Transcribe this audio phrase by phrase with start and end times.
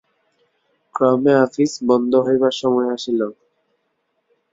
[0.95, 3.21] ক্রমে আপিস বন্ধ হইবার সময় আসিল।